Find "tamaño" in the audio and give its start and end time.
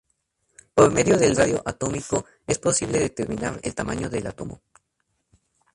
3.75-4.09